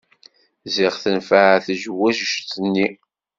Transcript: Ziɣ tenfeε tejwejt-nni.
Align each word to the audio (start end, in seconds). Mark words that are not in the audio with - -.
Ziɣ 0.73 0.93
tenfeε 1.03 1.55
tejwejt-nni. 1.65 2.87